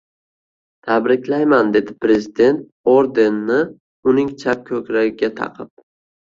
[0.87, 2.65] Tabriklayman dedi prezident
[2.95, 3.61] ordenni
[4.15, 5.75] uning chap ko‘kragiga taqib.